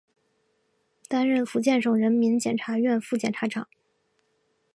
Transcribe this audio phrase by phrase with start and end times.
[1.07, 3.67] 担任福建省人民检察院副检察长。